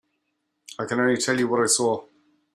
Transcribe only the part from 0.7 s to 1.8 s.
I can only tell you what I